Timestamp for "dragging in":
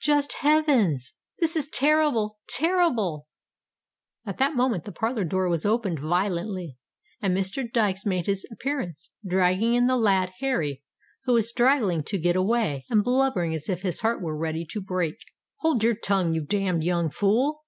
9.24-9.86